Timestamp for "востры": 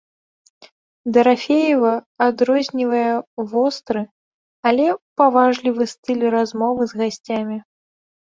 3.51-4.01